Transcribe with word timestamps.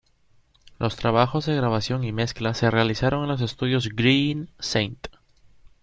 Los 0.79 0.95
trabajos 0.95 1.45
de 1.45 1.53
grabación 1.55 2.03
y 2.03 2.11
mezcla 2.11 2.55
se 2.55 2.71
realizaron 2.71 3.21
en 3.21 3.29
los 3.29 3.41
estudios 3.41 3.87
Greene 3.89 4.47
St. 4.57 4.95